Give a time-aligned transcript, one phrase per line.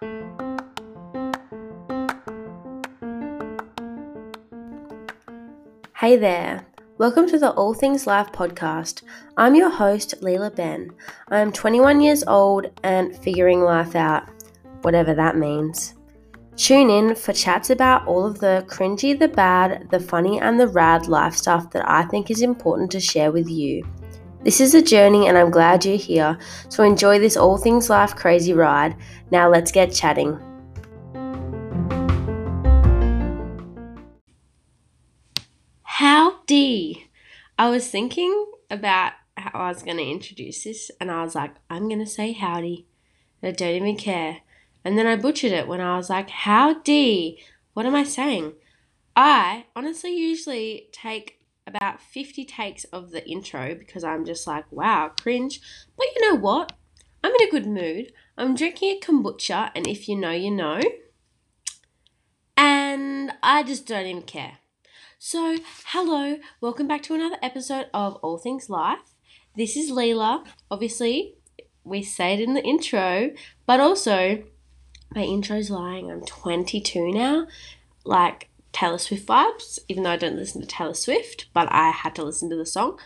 [0.00, 0.08] Hey
[6.16, 6.66] there.
[6.96, 9.02] Welcome to the All Things Life podcast.
[9.36, 10.92] I'm your host, Leela Ben.
[11.28, 14.26] I am 21 years old and figuring life out,
[14.80, 15.96] whatever that means.
[16.56, 20.68] Tune in for chats about all of the cringy, the bad, the funny, and the
[20.68, 23.86] rad life stuff that I think is important to share with you.
[24.42, 26.38] This is a journey, and I'm glad you're here.
[26.70, 28.96] So enjoy this All Things Life crazy ride.
[29.30, 30.38] Now let's get chatting.
[35.82, 37.10] Howdy!
[37.58, 41.54] I was thinking about how I was going to introduce this, and I was like,
[41.68, 42.86] I'm going to say howdy.
[43.42, 44.38] I don't even care.
[44.86, 47.38] And then I butchered it when I was like, howdy.
[47.74, 48.54] What am I saying?
[49.14, 51.39] I honestly usually take
[51.74, 55.60] about 50 takes of the intro because I'm just like, wow, cringe.
[55.96, 56.72] But you know what?
[57.22, 58.12] I'm in a good mood.
[58.36, 60.80] I'm drinking a kombucha, and if you know, you know.
[62.56, 64.58] And I just don't even care.
[65.18, 69.14] So, hello, welcome back to another episode of All Things Life.
[69.56, 70.46] This is Leela.
[70.70, 71.34] Obviously,
[71.84, 73.30] we say it in the intro,
[73.66, 74.42] but also
[75.14, 76.10] my intro's lying.
[76.10, 77.46] I'm 22 now,
[78.04, 82.14] like Taylor Swift vibes, even though I don't listen to Taylor Swift, but I had
[82.16, 82.98] to listen to the song.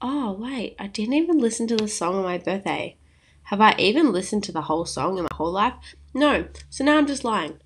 [0.00, 2.98] Oh, wait, I didn't even listen to the song on my birthday.
[3.44, 5.94] Have I even listened to the whole song in my whole life?
[6.12, 7.58] No, so now I'm just lying.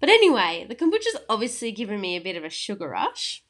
[0.00, 3.44] But anyway, the kombucha's obviously given me a bit of a sugar rush.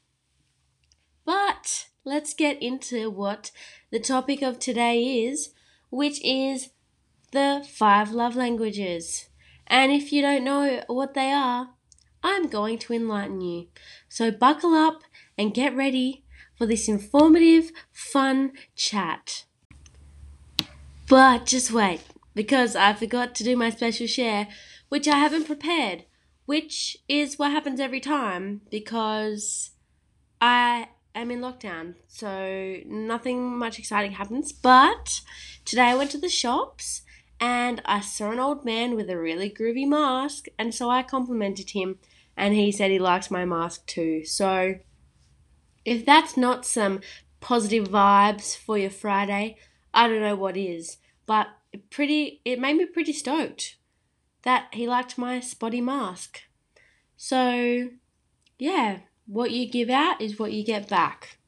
[1.25, 3.51] But let's get into what
[3.91, 5.51] the topic of today is,
[5.91, 6.71] which is
[7.33, 9.29] the five love languages.
[9.67, 11.71] And if you don't know what they are,
[12.27, 13.69] I'm going to enlighten you.
[14.09, 15.03] So buckle up
[15.39, 16.25] and get ready
[16.59, 19.45] for this informative, fun chat.
[21.09, 22.03] But just wait,
[22.35, 24.49] because I forgot to do my special share,
[24.89, 26.05] which I haven't prepared
[26.47, 29.73] which is what happens every time because
[30.41, 34.53] I am in lockdown, so nothing much exciting happens.
[34.53, 35.21] But
[35.65, 37.03] today I went to the shops
[37.41, 41.71] and I saw an old man with a really groovy mask, and so I complimented
[41.71, 41.99] him,
[42.37, 44.25] and he said he likes my mask too.
[44.25, 44.77] So
[45.85, 47.01] if that's not some
[47.41, 49.57] positive vibes for your Friday,
[49.95, 50.99] I don't know what is.
[51.27, 51.49] But
[51.91, 53.77] pretty, it made me pretty stoked
[54.43, 56.43] that he liked my spotty mask.
[57.17, 57.91] So,
[58.59, 61.39] yeah, what you give out is what you get back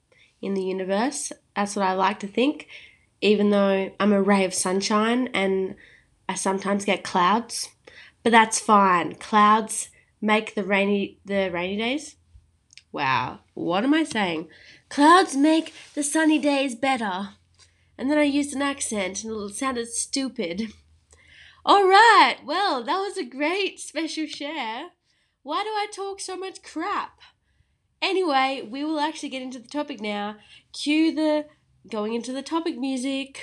[0.41, 1.32] in the universe.
[1.55, 2.69] That's what I like to think,
[3.20, 5.75] even though I'm a ray of sunshine and
[6.28, 7.69] I sometimes get clouds.
[8.22, 9.15] But that's fine.
[9.15, 12.16] Clouds make the rainy the rainy days.
[12.90, 14.48] Wow, what am I saying?
[14.88, 17.30] Clouds make the sunny days better.
[17.98, 20.72] And then I used an accent and it sounded stupid.
[21.64, 24.90] All right, well, that was a great special share.
[25.42, 27.20] Why do I talk so much crap?
[28.00, 30.36] Anyway, we will actually get into the topic now.
[30.72, 31.46] Cue the
[31.90, 33.42] going into the topic music.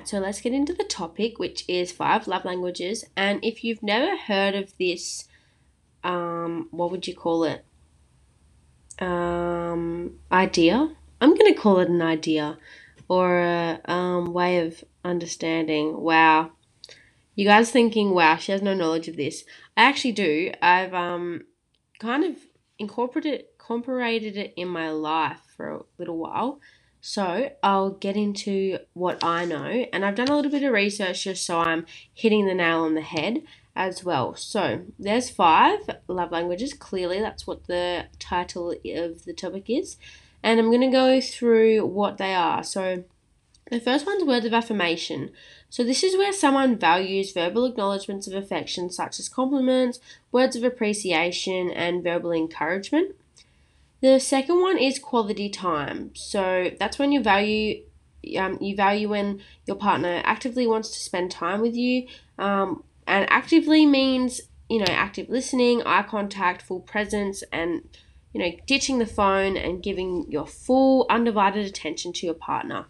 [0.00, 3.04] Right, so let's get into the topic, which is five love languages.
[3.16, 5.28] And if you've never heard of this,
[6.02, 7.64] um, what would you call it?
[8.98, 10.96] Um, idea.
[11.20, 12.58] I'm going to call it an idea
[13.08, 16.00] or a um, way of understanding.
[16.00, 16.52] Wow.
[17.34, 19.44] You guys thinking, wow, she has no knowledge of this.
[19.76, 20.52] I actually do.
[20.62, 21.44] I've um,
[21.98, 22.36] kind of
[22.78, 26.60] incorporated, incorporated it in my life for a little while.
[27.00, 31.24] So I'll get into what I know, and I've done a little bit of research
[31.24, 33.42] just so I'm hitting the nail on the head
[33.74, 34.34] as well.
[34.34, 35.78] So there's five
[36.08, 36.74] love languages.
[36.74, 39.96] Clearly, that's what the title of the topic is,
[40.42, 42.62] and I'm going to go through what they are.
[42.62, 43.04] So
[43.70, 45.30] the first one's words of affirmation.
[45.68, 50.00] So this is where someone values verbal acknowledgements of affection, such as compliments,
[50.32, 53.14] words of appreciation, and verbal encouragement.
[54.00, 56.12] The second one is quality time.
[56.14, 57.82] So that's when you value
[58.38, 62.06] um, you value when your partner actively wants to spend time with you.
[62.38, 67.88] Um, and actively means you know active listening, eye contact, full presence, and
[68.32, 72.86] you know ditching the phone and giving your full undivided attention to your partner.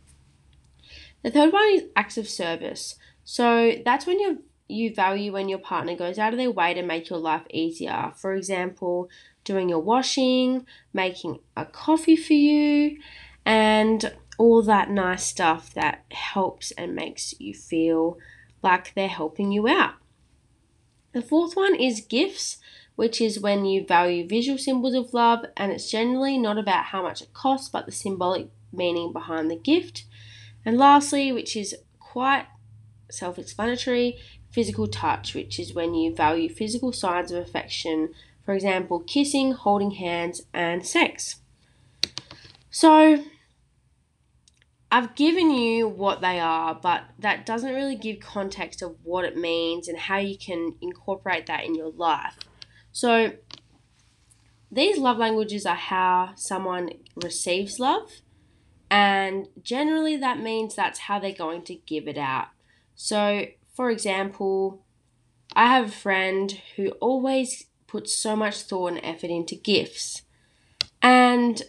[1.23, 2.97] The third one is acts of service.
[3.25, 6.83] So that's when you you value when your partner goes out of their way to
[6.83, 8.13] make your life easier.
[8.17, 9.11] For example,
[9.45, 12.99] doing your washing, making a coffee for you,
[13.45, 18.19] and all that nice stuff that helps and makes you feel
[18.63, 19.95] like they're helping you out.
[21.13, 22.59] The fourth one is gifts,
[22.97, 27.03] which is when you value visual symbols of love, and it's generally not about how
[27.03, 30.05] much it costs, but the symbolic meaning behind the gift.
[30.65, 32.47] And lastly, which is quite
[33.11, 34.19] self explanatory,
[34.51, 38.11] physical touch, which is when you value physical signs of affection,
[38.45, 41.37] for example, kissing, holding hands, and sex.
[42.71, 43.25] So,
[44.93, 49.37] I've given you what they are, but that doesn't really give context of what it
[49.37, 52.37] means and how you can incorporate that in your life.
[52.91, 53.33] So,
[54.73, 58.11] these love languages are how someone receives love,
[58.91, 62.49] and generally that means that's how they're going to give it out.
[62.97, 64.83] So, for example,
[65.55, 70.23] I have a friend who always puts so much thought and effort into gifts.
[71.03, 71.63] And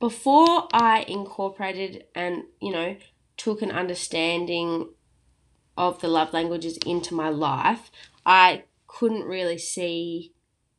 [0.00, 2.96] before I incorporated and, you know,
[3.36, 4.88] took an understanding
[5.76, 7.90] of the love languages into my life,
[8.24, 10.32] I couldn't really see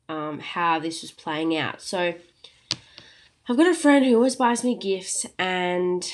[0.08, 1.80] um, how this was playing out.
[1.82, 2.14] So
[3.48, 6.10] I've got a friend who always buys me gifts and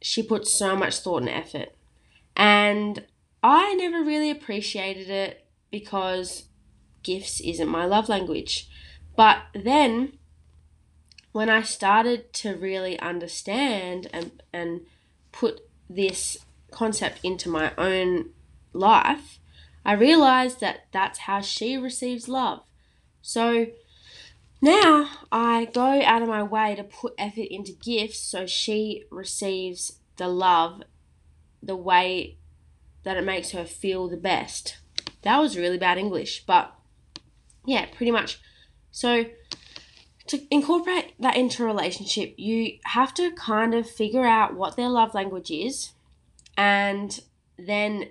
[0.00, 1.68] she puts so much thought and effort.
[2.36, 3.04] And
[3.42, 6.44] I never really appreciated it because
[7.02, 8.68] gifts isn't my love language.
[9.16, 10.18] But then
[11.32, 14.82] when I started to really understand and, and
[15.32, 16.38] put this
[16.70, 18.30] concept into my own
[18.72, 19.38] life,
[19.84, 22.62] I realized that that's how she receives love.
[23.20, 23.66] So
[24.60, 29.98] now I go out of my way to put effort into gifts so she receives
[30.16, 30.82] the love
[31.62, 32.36] the way
[33.04, 34.78] that it makes her feel the best.
[35.22, 36.74] That was really bad English, but
[37.64, 38.40] yeah, pretty much.
[38.90, 39.24] So
[40.26, 44.88] to incorporate that into a relationship, you have to kind of figure out what their
[44.88, 45.92] love language is
[46.56, 47.20] and
[47.58, 48.10] then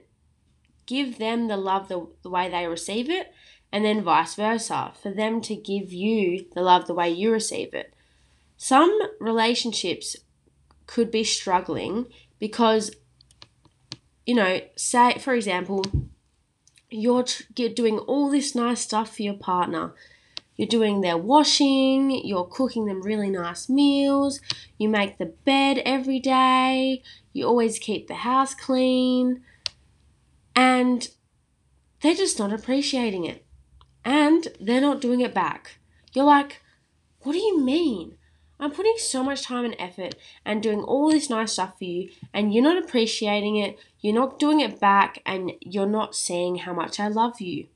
[0.86, 3.31] give them the love the, the way they receive it,
[3.71, 7.74] and then vice versa, for them to give you the love the way you receive
[7.74, 7.94] it.
[8.57, 10.18] Some relationships
[10.88, 12.07] could be struggling
[12.39, 12.92] because,
[14.25, 15.86] you know, say, for example,
[16.92, 19.94] you're, doing all this nice stuff for your partner
[20.62, 24.42] you're doing their washing, you're cooking them really nice meals,
[24.78, 27.02] you make the bed every day,
[27.34, 29.42] you always keep the house clean,
[30.56, 31.10] and
[32.02, 33.44] they're just not appreciating it.
[34.06, 35.80] And they're not doing it back.
[36.14, 36.62] You're like,
[37.22, 38.18] what do you mean?
[38.62, 40.16] I'm putting so much time and effort
[40.46, 44.38] and doing all this nice stuff for you, and you're not appreciating it, you're not
[44.38, 47.68] doing it back, and you're not seeing how much I love you.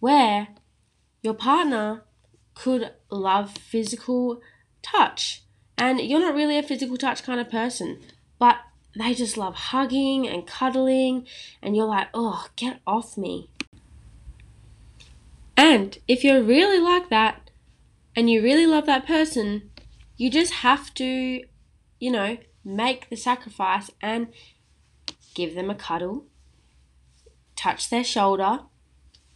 [0.00, 0.48] Where
[1.22, 2.04] your partner
[2.54, 4.40] could love physical
[4.82, 5.42] touch.
[5.76, 8.00] And you're not really a physical touch kind of person,
[8.38, 8.56] but
[8.98, 11.26] they just love hugging and cuddling,
[11.62, 13.50] and you're like, oh, get off me.
[15.56, 17.50] And if you're really like that
[18.16, 19.69] and you really love that person,
[20.20, 21.42] you just have to,
[21.98, 24.28] you know, make the sacrifice and
[25.34, 26.26] give them a cuddle,
[27.56, 28.60] touch their shoulder,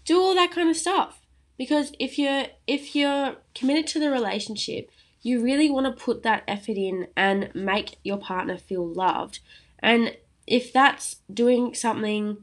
[0.05, 1.21] do all that kind of stuff.
[1.57, 4.91] Because if you're if you're committed to the relationship
[5.25, 9.41] you really want to put that effort in and make your partner feel loved.
[9.79, 10.17] And
[10.47, 12.37] if that's doing something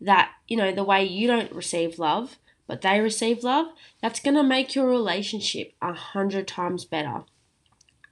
[0.00, 2.36] that you know the way you don't receive love
[2.66, 3.66] but they receive love
[4.00, 7.22] that's going to make your relationship a hundred times better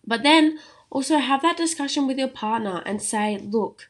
[0.07, 0.59] but then
[0.91, 3.89] also have that discussion with your partner and say look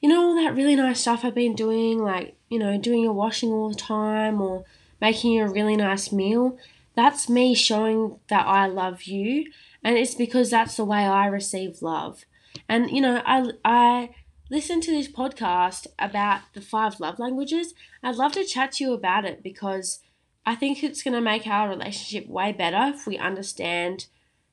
[0.00, 3.12] you know all that really nice stuff i've been doing like you know doing your
[3.12, 4.64] washing all the time or
[5.00, 6.58] making you a really nice meal,
[6.94, 9.50] that's me showing that I love you.
[9.82, 12.24] And it's because that's the way I receive love.
[12.68, 14.10] And, you know, I, I
[14.50, 17.74] listen to this podcast about the five love languages.
[18.02, 20.00] I'd love to chat to you about it because
[20.44, 24.06] I think it's going to make our relationship way better if we understand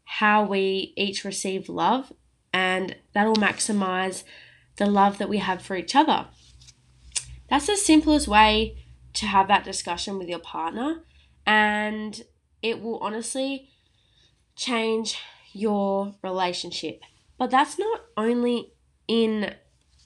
[0.06, 2.14] how we each receive love
[2.54, 4.24] and that'll maximize
[4.78, 6.28] the love that we have for each other.
[7.50, 8.78] That's the simplest way
[9.14, 11.04] to have that discussion with your partner
[11.46, 12.24] and
[12.62, 13.70] it will honestly
[14.56, 15.20] change
[15.54, 17.02] your relationship.
[17.38, 18.72] But that's not only
[19.08, 19.54] in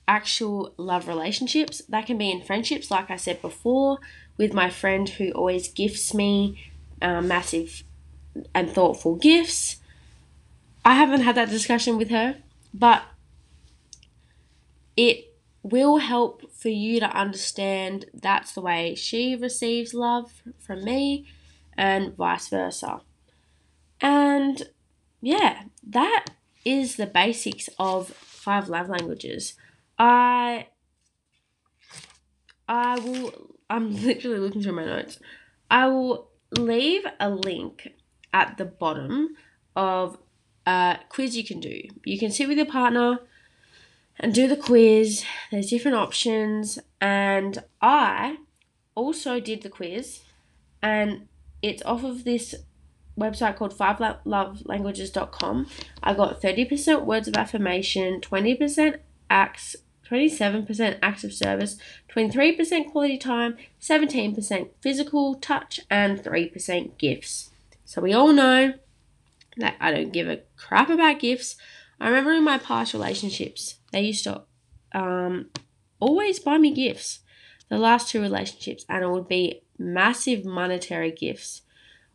[0.07, 3.99] actual love relationships, that can be in friendships, like I said before,
[4.37, 7.83] with my friend who always gifts me uh, massive
[8.53, 9.77] and thoughtful gifts.
[10.83, 12.37] I haven't had that discussion with her,
[12.73, 13.03] but
[14.95, 21.27] it will help for you to understand that's the way she receives love from me
[21.77, 23.01] and vice versa.
[24.01, 24.69] And
[25.21, 26.27] yeah, that
[26.65, 29.55] is the basics of five love languages.
[29.97, 30.67] I
[32.67, 33.55] I will.
[33.69, 35.19] I'm literally looking through my notes.
[35.69, 37.89] I will leave a link
[38.33, 39.35] at the bottom
[39.75, 40.17] of
[40.69, 41.81] a quiz you can do.
[42.03, 43.19] You can sit with your partner
[44.19, 45.23] and do the quiz.
[45.51, 48.37] There's different options, and I
[48.95, 50.21] also did the quiz,
[50.81, 51.27] and
[51.61, 52.55] it's off of this
[53.17, 55.67] website called fivelovelanguages.com.
[56.03, 58.99] I got 30% words of affirmation, 20%
[59.29, 59.75] acts
[60.09, 61.77] 27% acts of service,
[62.09, 67.51] 23% quality time, 17% physical touch, and 3% gifts.
[67.85, 68.73] So we all know
[69.59, 71.55] that I don't give a crap about gifts.
[71.99, 74.43] I remember in my past relationships, they used to
[74.93, 75.49] um,
[75.99, 77.19] always buy me gifts.
[77.69, 81.61] The last two relationships, and it would be massive monetary gifts,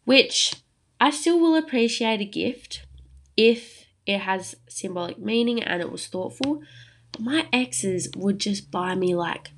[0.04, 0.56] which
[1.00, 2.84] I still will appreciate a gift
[3.36, 6.62] if it has symbolic meaning and it was thoughtful
[7.18, 9.50] my exes would just buy me like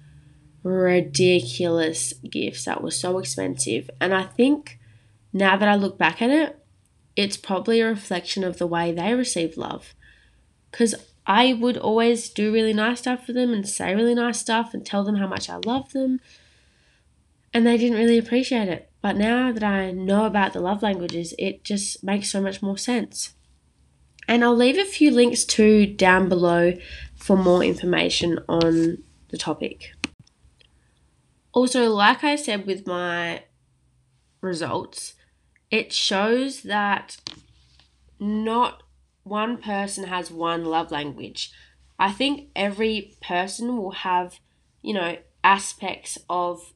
[0.62, 3.88] ridiculous gifts that were so expensive.
[4.00, 4.78] And I think
[5.32, 6.58] now that I look back at it,
[7.16, 9.94] it's probably a reflection of the way they receive love.
[10.70, 10.94] Because
[11.26, 14.84] I would always do really nice stuff for them and say really nice stuff and
[14.84, 16.20] tell them how much I love them.
[17.52, 18.90] And they didn't really appreciate it.
[19.00, 22.76] But now that I know about the love languages, it just makes so much more
[22.76, 23.34] sense.
[24.28, 26.74] And I'll leave a few links too down below
[27.16, 29.92] for more information on the topic.
[31.52, 33.44] Also, like I said with my
[34.40, 35.14] results,
[35.70, 37.16] it shows that
[38.18, 38.82] not
[39.22, 41.52] one person has one love language.
[41.98, 44.38] I think every person will have,
[44.82, 46.72] you know, aspects of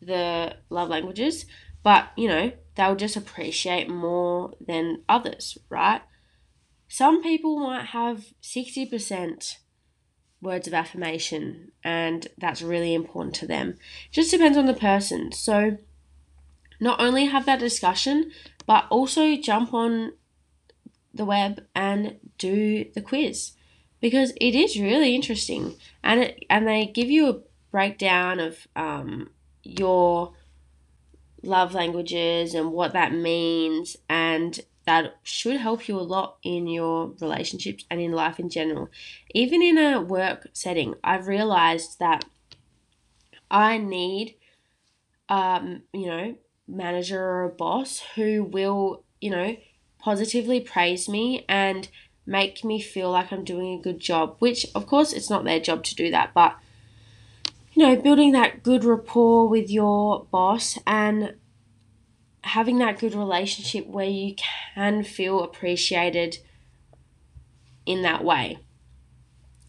[0.00, 1.46] the love languages,
[1.82, 6.02] but, you know, they'll just appreciate more than others, right?
[6.88, 9.56] Some people might have 60%
[10.40, 13.70] words of affirmation, and that's really important to them.
[13.70, 15.32] It just depends on the person.
[15.32, 15.78] So,
[16.80, 18.30] not only have that discussion,
[18.66, 20.12] but also jump on
[21.12, 23.52] the web and do the quiz
[24.00, 29.30] because it is really interesting and it and they give you a breakdown of um,
[29.62, 30.32] your
[31.42, 37.12] love languages and what that means and that should help you a lot in your
[37.20, 38.88] relationships and in life in general.
[39.34, 42.24] Even in a work setting, I've realized that
[43.50, 44.36] I need,
[45.28, 46.36] um, you know,
[46.68, 49.56] manager or a boss who will, you know,
[49.98, 51.88] positively praise me and
[52.26, 55.60] make me feel like I'm doing a good job, which of course it's not their
[55.60, 56.56] job to do that, but
[57.72, 61.34] you know, building that good rapport with your boss and
[62.42, 64.34] having that good relationship where you
[64.74, 66.38] can feel appreciated
[67.86, 68.58] in that way.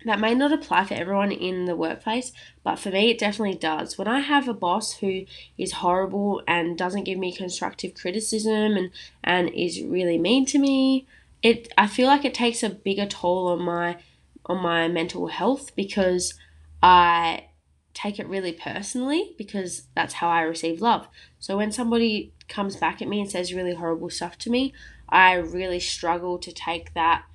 [0.05, 2.31] That may not apply for everyone in the workplace,
[2.63, 3.97] but for me, it definitely does.
[3.97, 5.25] When I have a boss who
[5.57, 8.91] is horrible and doesn't give me constructive criticism and,
[9.23, 11.05] and is really mean to me,
[11.41, 13.97] it I feel like it takes a bigger toll on my
[14.45, 16.33] on my mental health because
[16.81, 17.45] I
[17.93, 21.07] take it really personally because that's how I receive love.
[21.39, 24.73] So when somebody comes back at me and says really horrible stuff to me,
[25.09, 27.25] I really struggle to take that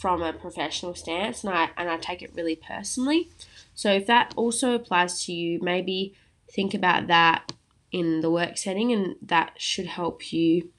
[0.00, 3.30] from a professional stance and I and I take it really personally.
[3.74, 6.14] So if that also applies to you, maybe
[6.50, 7.52] think about that
[7.92, 10.70] in the work setting and that should help you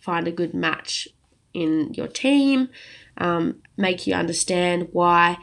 [0.00, 1.06] find a good match
[1.54, 2.70] in your team,
[3.18, 5.38] um, make you understand why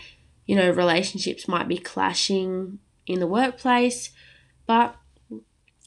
[0.45, 4.09] you know relationships might be clashing in the workplace,
[4.67, 4.97] but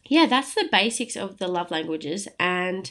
[0.09, 2.29] yeah, that's the basics of the love languages.
[2.41, 2.91] And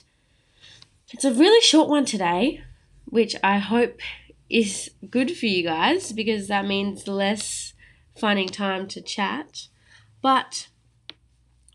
[1.12, 2.62] it's a really short one today,
[3.06, 4.00] which I hope
[4.50, 7.74] is good for you guys because that means less
[8.18, 9.68] finding time to chat.
[10.22, 10.68] But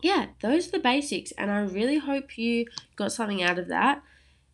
[0.01, 4.01] yeah, those are the basics, and I really hope you got something out of that.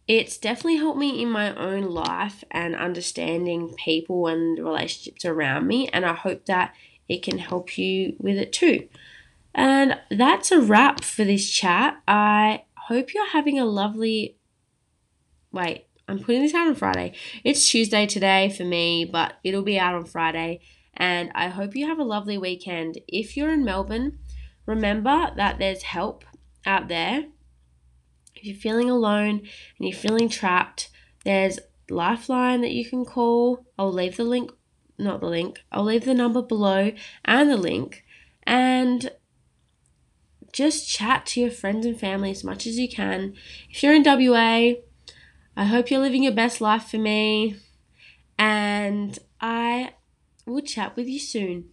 [0.08, 5.88] It's definitely helped me in my own life and understanding people and relationships around me,
[5.90, 6.74] and I hope that
[7.10, 8.88] it can help you with it too.
[9.54, 12.02] And that's a wrap for this chat.
[12.08, 14.38] I hope you're having a lovely.
[15.52, 17.14] Wait, I'm putting this out on Friday.
[17.44, 20.62] It's Tuesday today for me, but it'll be out on Friday.
[20.94, 23.00] And I hope you have a lovely weekend.
[23.10, 24.20] If you're in Melbourne,
[24.66, 26.24] remember that there's help
[26.66, 27.26] out there.
[28.36, 30.90] If you're feeling alone and you're feeling trapped,
[31.26, 31.60] there's
[31.90, 33.66] Lifeline that you can call.
[33.78, 34.52] I'll leave the link,
[34.98, 36.94] not the link, I'll leave the number below
[37.26, 38.06] and the link.
[38.44, 39.12] And
[40.54, 43.34] just chat to your friends and family as much as you can.
[43.70, 44.82] If you're in WA,
[45.58, 47.56] I hope you're living your best life for me,
[48.38, 49.96] and I
[50.46, 51.72] will chat with you soon.